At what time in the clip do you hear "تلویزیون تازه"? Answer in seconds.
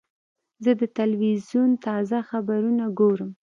0.97-2.17